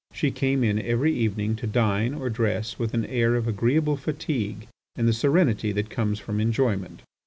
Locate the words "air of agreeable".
3.05-3.97